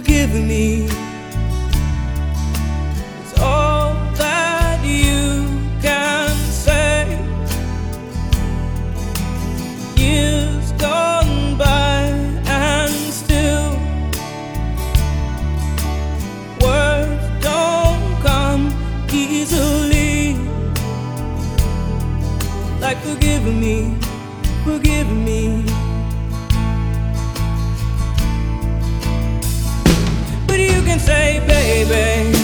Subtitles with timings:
[0.00, 0.84] forgiven me.
[3.20, 5.44] It's all that you
[5.82, 6.30] can
[6.64, 7.18] say.
[9.96, 12.02] Years gone by
[12.46, 13.72] and still
[16.60, 18.64] words don't come
[19.12, 20.36] easily.
[22.80, 23.96] Like forgiving me,
[24.64, 25.67] forgiving me.
[31.08, 31.58] Say, baby.
[31.88, 32.37] Baby,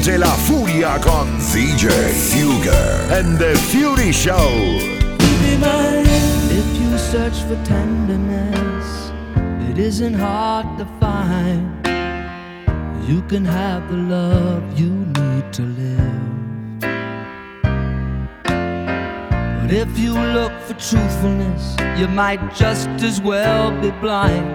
[0.00, 4.48] Siente la furia con DJ Fugger and the Fury Show.
[6.48, 9.12] If you search for tenderness,
[9.68, 11.86] it isn't hard to find.
[13.06, 16.80] You can have the love you need to live.
[19.60, 24.48] But if you look for truthfulness, you might just as well be blind.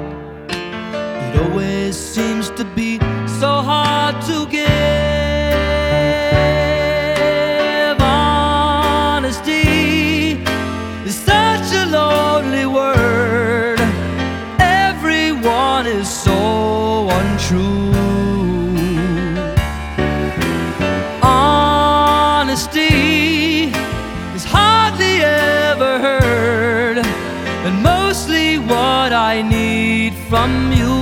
[0.49, 5.14] It always seems to be so hard to give.
[11.87, 13.79] Lonely word.
[14.59, 17.93] Everyone is so untrue.
[22.47, 22.85] Honesty
[24.35, 26.97] is hardly ever heard,
[27.65, 30.95] and mostly what I need from you.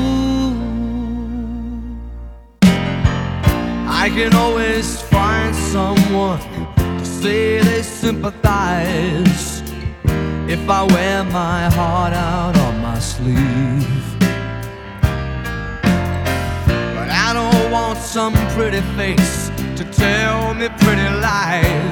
[4.03, 6.39] I can always find someone
[6.75, 9.53] to say they sympathize
[10.47, 14.19] if I wear my heart out on my sleeve.
[16.95, 21.82] But I don't want some pretty face to tell me pretty lies.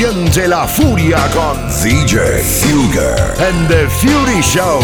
[0.00, 4.80] Siente la furia con DJ Fuger and the Fury Show.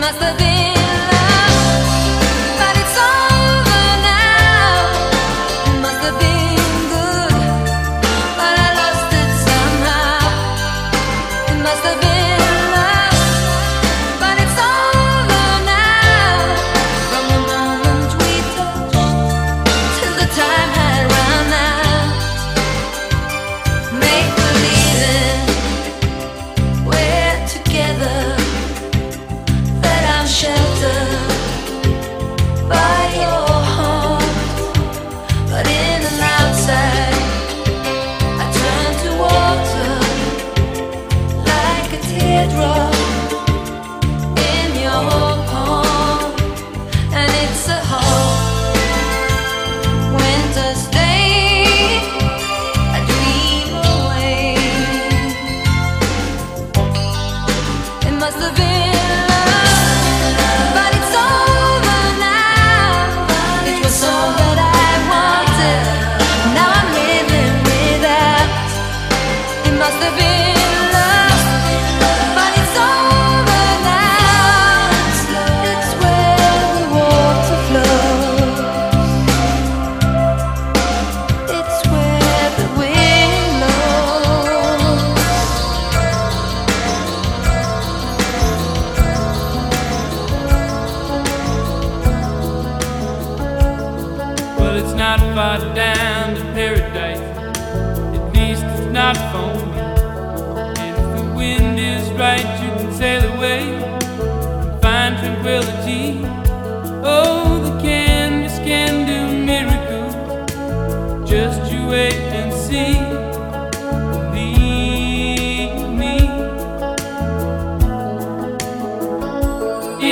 [0.00, 0.63] Must have been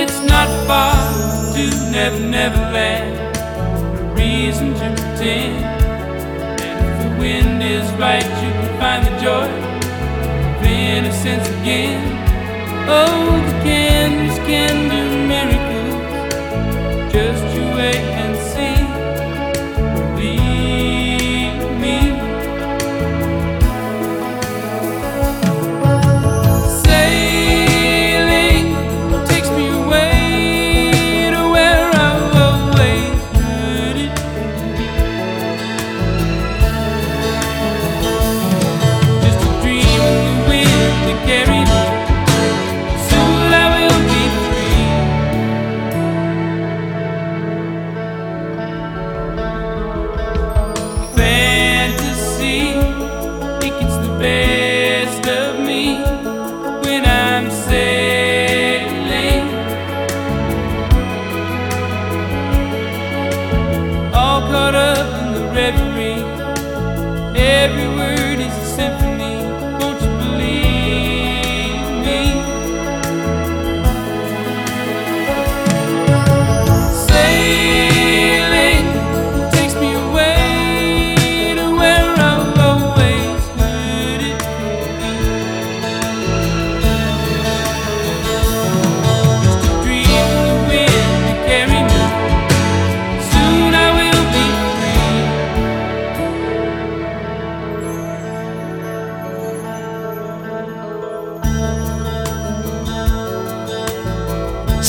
[0.03, 0.97] It's not far
[1.55, 3.37] to Never Never Land.
[3.95, 5.65] No reason to pretend.
[6.61, 12.03] And if the wind is right, you can find the joy of innocence again.
[12.89, 15.12] Oh, the candles can do.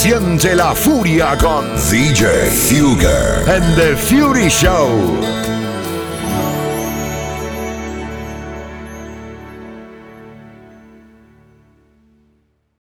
[0.03, 5.52] Siente la furia con DJ Fugger en The Fury Show.